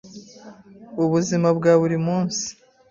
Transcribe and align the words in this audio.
ubuzima 1.03 1.47
bwa 1.57 1.73
buri 1.81 1.97
munsi 2.05 2.45